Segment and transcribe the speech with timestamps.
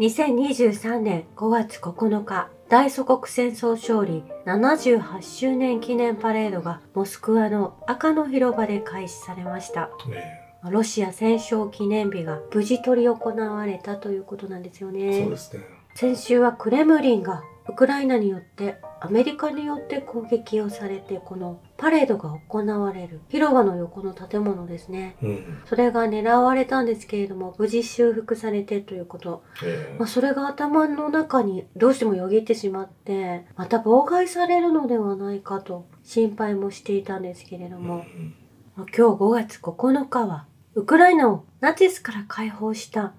[0.00, 9.90] 2023年5月9日、大祖国戦争勝利78周年記念パレードがモスクワの赤の広場で開始されました。
[10.08, 10.40] ね
[10.70, 15.20] ロシア戦勝記念日が無事執り行われたということなんですよね。
[15.20, 15.64] そうですね。
[15.94, 25.16] 先週はクレムリンがウクライナによってアメリカによって攻撃をされてこのパレードが行われる広場の横の建物ですね。
[25.22, 25.62] うん。
[25.64, 29.42] それが狙われたんですけれども無事修復されてということ。
[29.64, 38.34] えまあ、それが頭の中にどうしてもよぎってしまってまた妨害されるのではないかと心配もしていたんですけれども、うん
[38.76, 43.14] まあ今日5月9日はウクライナをナチスから解放した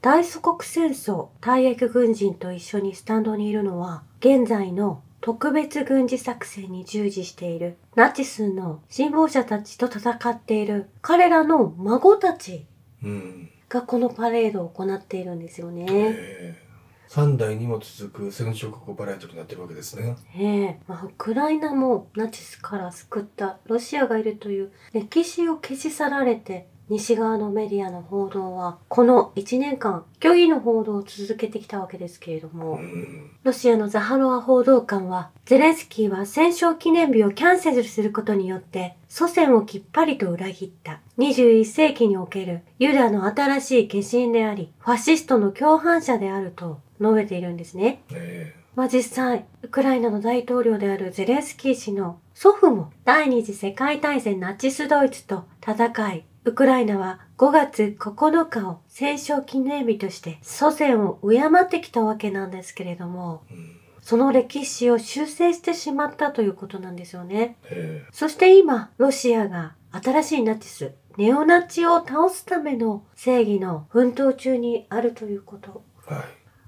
[0.00, 12.66] 大祖国戦争退役軍人と一緒にスタンドにいるのは現在の特別軍事作戦に従事しているナチスの信奉者たちと戦っている彼らの孫たち
[13.02, 13.48] うん。
[13.70, 15.86] がこのパレードを行っているんですよね。
[15.88, 16.64] ええ
[17.08, 20.14] 三代にも続く戦勝国パレードになってるわけですね。
[20.36, 33.30] ええまあ、ウクライナもナチスから救ったロシアがいるという歴史を消し去られて西側のメディアの報道はこの1年間虚偽の報道を続けてきたわけですけれどうもん。
[33.42, 48.02] ロシアのザハロワ報道官はゼレンスキーは戦勝記念日をキャンセルすることによって祖先をきっぱりと裏切った21世紀におけるユダの新しい化身でありファシストの共犯者であると述べているんですね。
[48.12, 63.80] えまあ実際、ウクライナの大統領であるゼレンスキー氏の祖父も第二次世界大戦ナチスドイツと戦い、ウクライナは5月9日を戦勝記念日として祖先を敬ってきたわけなんですけれども、えうん。
[64.02, 67.56] その歴史を修正してしまったということなんですよね。
[67.70, 75.82] えそして今、ロシアが新しいナチス、ネオナチを倒すための正義の奮闘中にあるということ。
[76.10, 76.24] えはい。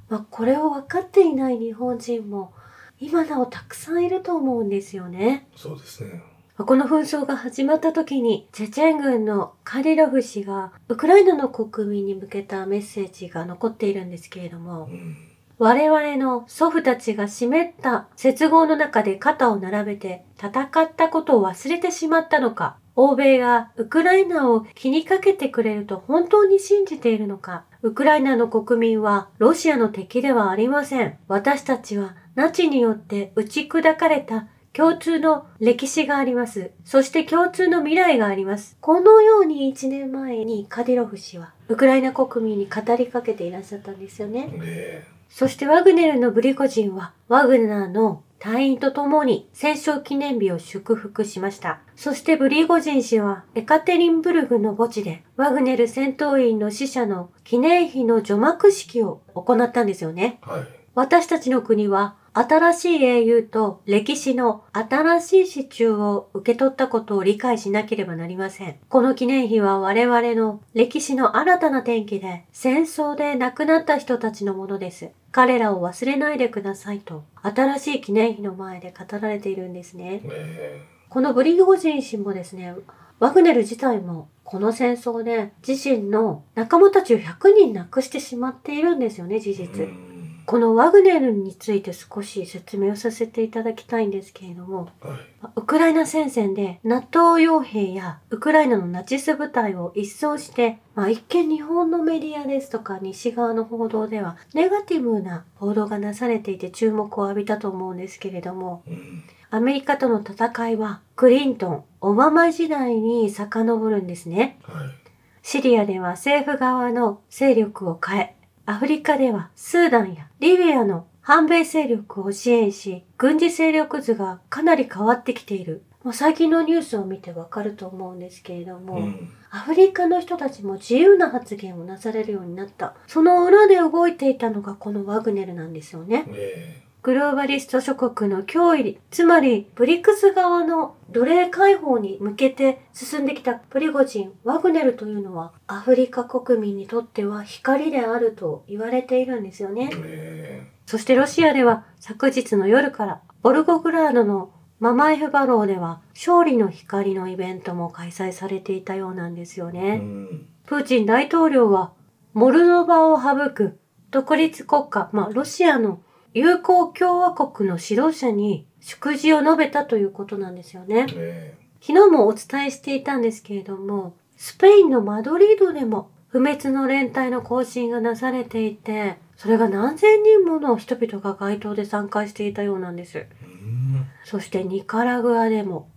[0.08, 2.54] まあ、これを分かっていない日本人も
[2.98, 5.48] 今なおたくさんいると思うんですよね。
[5.54, 6.22] そうですね。
[6.56, 15.16] まあこの紛争が始まった時にチェチェン軍のカリロフ氏がウクライナの国民に向けたメッセージが残っているんですけれどもうん。
[15.58, 31.18] 我々の祖父たちが湿った接合の中で肩を並べて戦ったことを忘れてしまったのか欧米がウクライナを気にかけてくれると本当に信じているのかウクライナの国民はロシアの敵ではありません。
[31.28, 36.70] 私たちはナチによって打ち砕かれた共通の歴史があります。
[36.84, 38.76] そして共通の未来があります。
[38.82, 44.50] このように1年前にカディロフ氏はウクライナ国民に語りかけていらっしゃったんですよね。
[44.62, 51.80] えそしてワグネルのブリコジンはワグナーの隊員と共に戦勝記念日を祝福しました。
[51.94, 60.38] そしてブリゴジン氏はエカテリンブルグの墓地でワグネル戦闘員の死者の記念碑の除幕式を行ったんですよね。
[60.46, 60.66] えはい。
[60.94, 68.76] 私たちの国は新しい英雄と歴史の新しい支柱を受け取ったことを理解しなければなりません。
[68.90, 75.12] この記念碑は我々の歴史の新たな転機で戦争で亡くなった人たちのものです。
[75.32, 80.20] 彼らを忘れないでくださいと新しい記念碑の前で語られているんですね。
[80.24, 82.74] えこのブリゴジン氏もですね、
[83.18, 90.15] ワグネル自体もこの戦争で自身の仲間たちを100人亡くしてしまっているんですよね、事え実。
[90.46, 95.18] うんこのワグネルについて少し説明をさせていただきたいんですけれども、はい。
[95.56, 109.24] ウクライナ戦線で NATO 傭兵やウクライナのナチス部隊を一掃して、まあ、一見日本のメディアですとか西側の報道ではネガティブな報道がなされていて注目を浴びたと思うんですけれども、うん。
[109.50, 114.58] アメリカとの戦いはクリントン、オバマ時代に遡るんですね。
[114.62, 115.06] はい。
[115.42, 118.35] シリアでは政府側の勢力を変え、
[118.68, 125.84] アフリカではスーダンやリビアの反米勢力を支援し、軍事勢力図がかなり変わってきている。
[126.02, 129.28] まあ最近のニュースを見てわかると思うんですけれども、うん。
[129.50, 132.94] アフリカの人たちも自由な発言をなされるようになった。
[133.06, 136.24] その裏で動いていたのがこのワグネルなんですよね。
[136.30, 150.66] えグローバリスト諸国の脅威、つまりブリックス側の奴隷解放に向けて進んできたプリゴジン、ワグネルというのはアフリカ国民にとっては光であると言われているんですよねえ。
[150.66, 154.50] えそしてロシアでは昨日の夜からボルゴグラードの
[154.80, 160.00] ママエフバローでは勝利の光のイベントも開催されていたようなんですよえね。
[160.02, 160.46] うん。
[160.66, 161.92] プーチン大統領は、
[162.34, 163.78] モルドバを省く
[164.10, 166.00] 独立国家、まあ、ロシアの
[166.36, 171.06] 友好共和国の指導者に祝辞を述べたということなんですよね。
[171.14, 183.24] え昨日もお伝えしていたんですけれども、スペインのマドリードでも不滅の連隊の行進がなされていて、それが何千人もの人々が街頭で参加していたようなんです。
[183.42, 185.88] うんそしてニカラグアでも、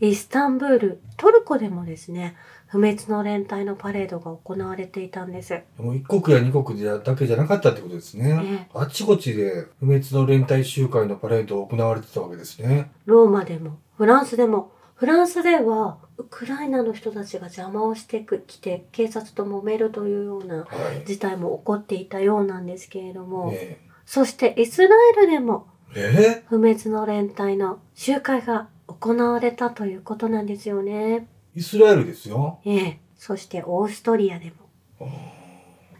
[0.00, 5.62] イスタンブール、トルコでもですね、不滅の連隊のパレードが行われていたんです。
[5.78, 8.68] もう一国や二国だけじゃなかったってことですね。
[8.74, 12.90] あちこちで不滅の連隊集会のパレードを行われてたわけですね。
[13.06, 20.64] ローマでも、フランスでも、フランスでは、ウクライナの人たちが邪魔をしてきて、警察と揉めるというようなは
[21.02, 21.06] い。
[21.06, 24.88] 事態も起こっていたようなんですけれども、えそしてイスラ
[25.18, 26.44] エルでも、ええ？
[26.48, 31.28] 不滅の連隊の集会が行われたということなんですよね。
[31.54, 32.60] イスラエルですよ。
[32.64, 33.00] ええ。
[33.16, 34.52] そしてオーストリアで
[34.98, 35.10] も。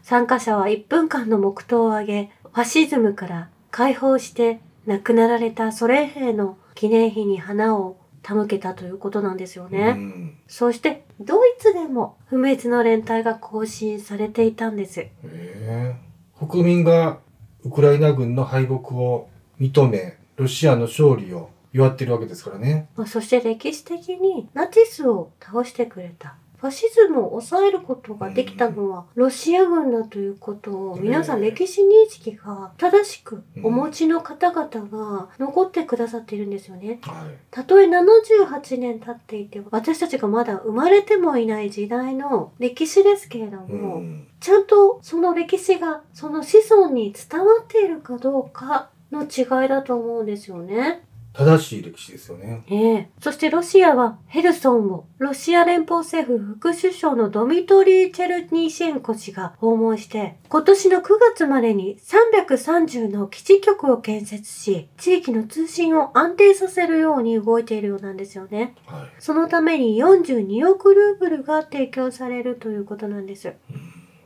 [0.01, 9.91] 参加者は1分間の黙祷をあげ、ファシズムから解放して亡くなられたソ連兵の記念碑に花を手向けたということなんですようね。
[9.91, 10.37] ん。
[10.47, 15.01] そしてドイツでも不滅の連隊が更新されていたんです。
[15.01, 15.95] ええ
[16.39, 17.19] 国民が
[17.63, 19.27] ウクライナ軍の敗北を
[19.59, 22.89] 認め、ロシアの勝利を祝ってるわけですからね。
[22.95, 26.35] まあそして歴史的にナチスを倒してくれた。
[26.57, 36.99] ファシズムを抑えることができたのはロシア軍だということを皆さん歴史認識が正しくお持ちの方々が残ってくださっているんですよね。
[37.03, 37.37] はい。
[37.51, 44.27] たとえ78年経っていて私たちがまだ生まれてもいない時代の歴史ですけれどうも、ん。
[44.39, 51.03] ちゃんとその歴史がその子孫に伝わっているかどうかの違いだと思うんですよね。
[51.37, 52.63] 正しい歴史ですよね。
[52.67, 61.03] ええそしてロシアはヘルソンをロシア連邦政府副首相のドミトリー・チェルニーシェンコ氏が訪問して今年の9
[61.35, 68.73] 月までに330の基地局を建設し地域の通信を安定させるように動いているようなんですよね。
[68.87, 69.09] はい。
[69.19, 73.53] そのために42億ルーブルが提供されるということなんです。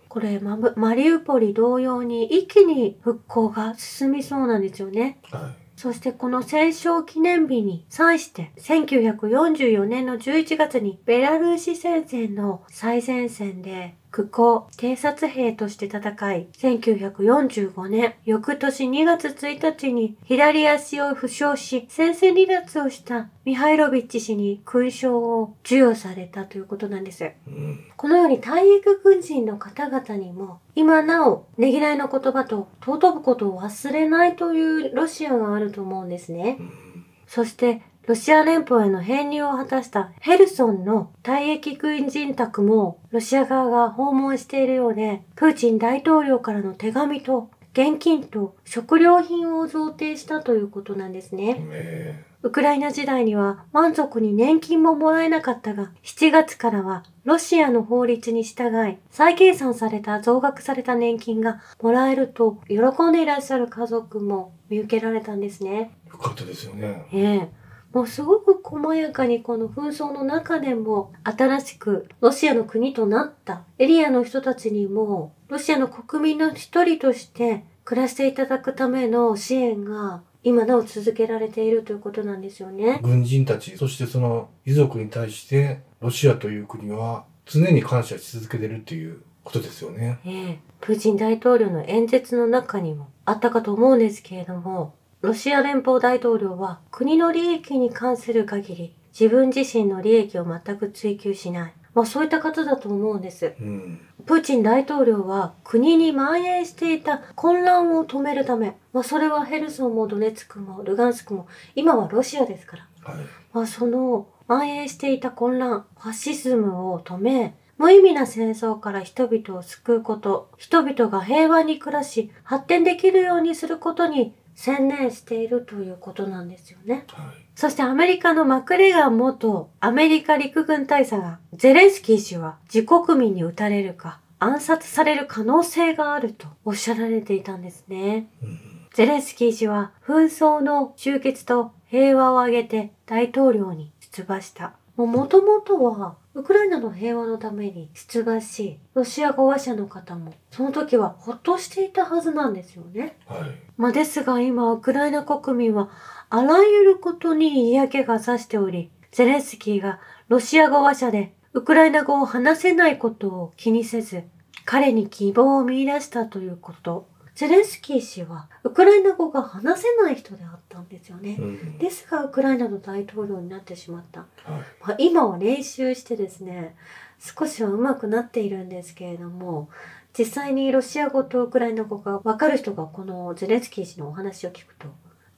[0.07, 5.19] これマブマリウポリ同様に一気に復興が進みそうなんですよね。
[5.29, 5.61] はい。
[5.75, 15.99] そしてこの戦勝記念日に際して1944年の11月にベラルーシ戦線の最前線で空港偵察兵として戦
[16.35, 27.31] い1945年翌年2月1日に左足を負傷し戦線離脱をしたミハイロビッチ氏に勲章を授与されたということなんです。
[27.47, 27.79] うん。
[27.95, 36.57] このように退役軍人の方々にも今なおねぎらいの言葉と尊ぶことを忘れないというロシアがあると思うんですね。
[36.59, 36.91] うん
[37.31, 51.57] そしてロシア連邦への編入を果たしたヘルソンの退役軍人宅もロシア側が訪問しているようでプーチン大統領からの手紙と現金と食料品を贈呈したということなんですね。
[51.71, 62.77] えウクライナ時代には満足に年金ももらえなかったが、7月からはロシアの法律に従い、再計算された増額された年金がもらえると喜
[63.09, 65.91] んでいらっしゃる家族も見受けられたんですね。
[66.07, 67.05] えよかったですよね。
[67.13, 67.60] ええ
[67.93, 82.99] もうすごく細やかにこの紛争の中でも新しくロシアの国となったエリアの人たちにもロシアの国民の一人として暮らしていただくための支援が今なお続けられているということなんですよね。
[83.03, 90.19] 軍人たち、そしてその遺族に対して、ロシアという国は常に感謝し続けてるっていうことですよね。
[90.25, 101.73] ええプーチン大統領の演説の中にもあったかと思うんですけれども、ロシア連邦大統領は国の利益に関する限り自分自身の利益を全く追求しない。
[101.93, 103.53] まあそういった方だと思うんです。
[103.59, 103.99] うん。
[104.25, 112.87] プーチン大統領は国に蔓延していた混乱を止めるため、まあそれはヘルソンもドネツクもルガンスクも今はロシアですから。
[113.03, 113.25] はい。
[113.53, 127.05] まあ、その蔓延していた混乱、ファシズムを止め、無意味な戦争から人々を救うこと、人々が平和に暮らし、発展できるようにすることに専念しているということなんですよね。
[127.09, 127.25] はい。
[127.55, 138.29] そしてアメリカのマクレガン元アメリカ陸軍大佐が、ゼレンスキー氏は自国民に撃たれるか、暗殺される可能性があるとおっしゃられていたんですね。
[138.41, 138.59] うん。
[138.93, 144.73] ゼレンスキー氏は紛争の終結と平和を挙げて大統領に出馬した。
[145.05, 153.17] もともとはウクライナの平和のために出馬し、ロシア語話者の方もその時はほっとしていたはずなんですよね。
[153.25, 153.41] はい。
[153.77, 155.89] まあ、ですが今ウクライナ国民は
[156.29, 164.23] あらゆることに嫌気がさしており、ゼレンスキーがロシア語話者でウクライナ語を話せないことを気にせず、
[164.63, 167.07] 彼に希望を見出したということ。
[167.35, 171.41] ゼレンスキー氏はウクライナ語が話せない人であったんですよねう。
[171.43, 171.77] ん。
[171.77, 174.21] ですがウクライナの大統領になってしまった。
[174.21, 174.61] はい。
[174.81, 176.75] まあ、今は練習してですね、
[177.19, 179.69] 少しは上手くなっているんですけれども、
[180.17, 184.87] 実際にロシア語とウクライナ語がわかる人がこのゼレンスキー氏のお話を聞くと、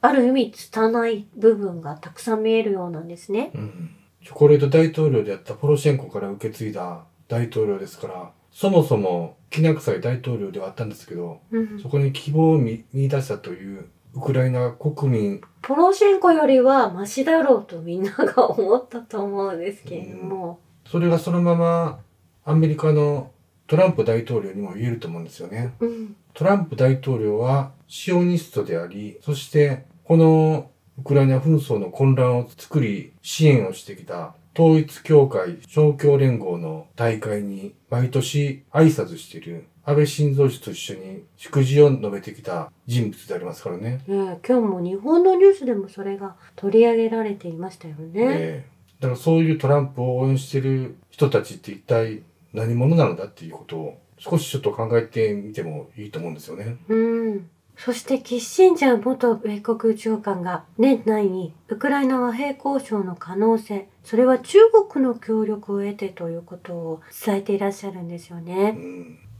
[0.01, 3.51] ある意味拙い部分がたくさん見えるようなんですね。
[3.53, 3.95] うん。
[4.23, 21.99] チョコレート大統領であったポロシェンコから受け継いだ大統領ですから、そもそもきな臭い大統領ではあったんですけど、うんそこに希望を見見出したというウクライナ国民、ポロシェンコよりはマシだろうとみんなが思ったと思うんですけれども、それがそのまま
[22.45, 23.31] アメリカの
[23.65, 25.73] トランプ大統領にも言えると思うんですよね。
[25.79, 30.69] うん、トランプ大統領はシオニストであり、そしてこの
[30.99, 43.83] ウクライナ紛争の混乱を作り支援をしてきた統一教会勝共連合の大会に毎年挨拶している安倍晋三氏と一緒に祝辞を述べてきた人物でありますからね。
[43.89, 48.11] ねえ今日も日本のニュースでもそれが取り上げられていましたよね。
[48.15, 52.21] ええだからそういうトランプを応援している人たちって一体
[52.53, 56.77] 何者なのだっていうことを少しちょっと考えてみてもいいと思うんですよね。
[56.87, 57.49] うん。
[57.77, 64.59] そしてキッシンジャー元米国長官が年内にウクライナ和平交渉の可能性、それは中
[64.91, 68.77] 国の協力を得てということを伝えていらっしゃるんですよね。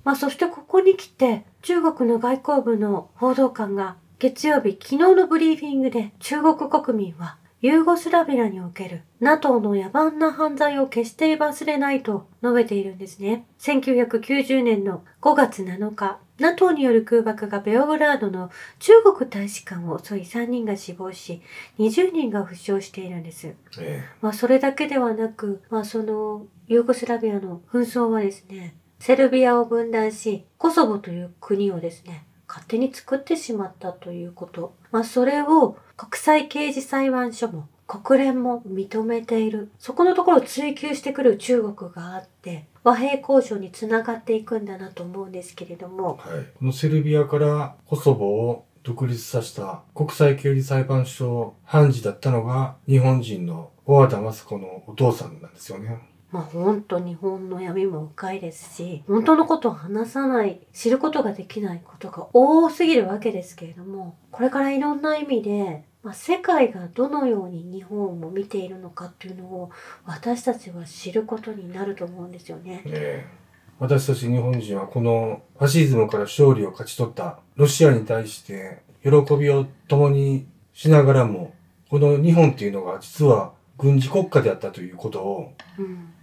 [0.04, 13.46] まあそしてここに来て中国の外交部の報道官が月曜日昨日のブリーフィングで中国国民はユーゴスラビアにおける NATO の野蛮な犯罪を決して忘れないと述べているんですね。
[13.58, 21.41] 1990年の5月7日、NATO による空爆がベオグラードの中国大使館を襲い3人が死亡し、
[21.79, 23.55] 20人が負傷しているんです。
[23.79, 34.76] えまあそれだけではなく、まあそのユーゴスラビアの紛争はですね、セルビアを分断し、コソボという国をですね、勝手に作ってしまったということ。
[34.92, 39.72] まあそれを国際刑事裁判所も国連も認めている。
[39.80, 46.46] そこのところを追求してくる中国があって、和平交渉につながっていくんだなと思うんですけれども、はい。
[46.60, 56.12] このセルビアからコソボを独立させた国際刑事裁判所判事だったのが日本人の小和田雅子のお父さんなんですよね。
[56.34, 69.70] まあ本当日本の闇も深いですし、本当のことを話さない、知ることができないことが多すぎるわけですけれども、これからいろんな意味で、まあ、世界がどのように日本を見ているのかっていうのを
[70.06, 72.82] 私たちは知ることになると思うんですよね。
[72.88, 73.44] ええ
[73.80, 81.54] 私たち日本人はこのファシズムから勝利を勝ち取ったロシアに対して喜びを共にしながらも、
[81.90, 85.54] この日本っていうのが実は軍事国家であったということを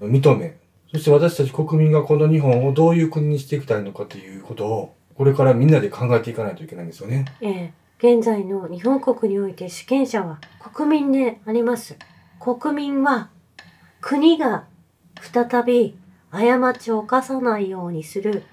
[0.00, 0.11] うん。
[0.11, 0.57] 認め、
[0.90, 7.26] そして私たち国民がこの日本をどういう国にしていきたいのかということを、これからみんなで考えていかないといけないんですよね。
[7.40, 10.38] ええ現在の日本国において主権者は
[10.73, 11.97] 国民であります。
[12.40, 13.29] 国民は
[14.00, 14.64] 国が
[15.21, 15.99] 再び
[16.31, 18.45] 過ちを犯さないようにする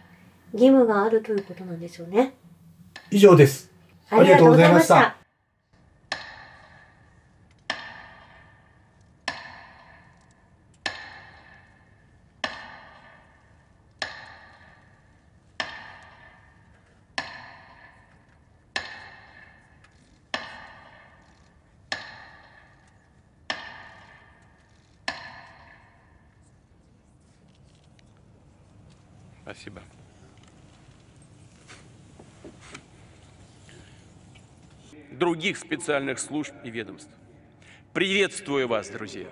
[0.51, 2.33] 義務があるということなんですよね。
[3.09, 3.71] 以上です。
[4.09, 5.26] ありがとうございました。
[29.49, 29.81] Спасибо.
[35.11, 37.09] Других специальных служб и ведомств.
[37.93, 39.29] Приветствую вас, друзья.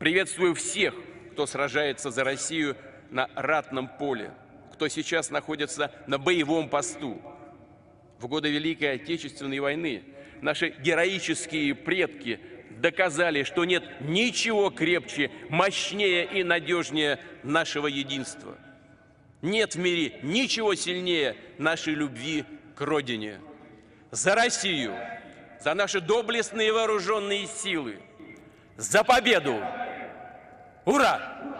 [0.00, 0.96] Приветствую всех,
[1.30, 2.76] кто сражается за Россию
[3.10, 4.32] на ратном поле,
[4.72, 7.22] кто сейчас находится на боевом посту.
[8.18, 10.02] В годы Великой Отечественной войны
[10.40, 12.40] наши героические предки
[12.80, 18.58] доказали, что нет ничего крепче, мощнее и надежнее нашего единства.
[19.44, 23.42] Нет в мире ничего сильнее нашей любви к Родине.
[24.10, 24.96] За Россию,
[25.60, 27.98] за наши доблестные вооруженные силы,
[28.78, 29.62] за победу!
[30.86, 31.53] Ура!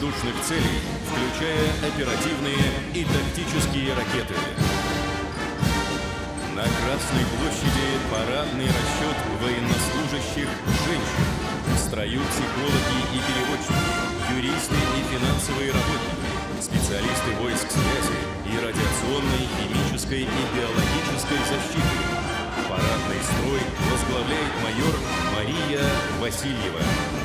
[0.00, 2.56] Воздушных целей, включая оперативные
[2.94, 4.34] и тактические ракеты.
[6.56, 10.48] На Красной площади парадный расчет военнослужащих
[10.88, 11.26] женщин.
[11.74, 13.76] В строю психологи и переводчики,
[14.36, 18.16] юристы и финансовые работники, специалисты войск связи
[18.48, 21.96] и радиационной, химической и биологической защиты.
[22.68, 23.60] Парадный строй
[23.92, 24.94] возглавляет майор
[25.36, 25.84] Мария
[26.20, 27.19] Васильева.